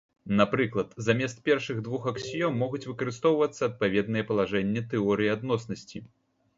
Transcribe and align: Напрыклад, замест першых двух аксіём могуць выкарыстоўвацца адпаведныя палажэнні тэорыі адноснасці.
Напрыклад, 0.37 0.95
замест 1.07 1.37
першых 1.49 1.83
двух 1.89 2.09
аксіём 2.13 2.59
могуць 2.63 2.83
выкарыстоўвацца 2.89 3.61
адпаведныя 3.71 4.29
палажэнні 4.33 4.87
тэорыі 4.95 5.35
адноснасці. 5.39 6.09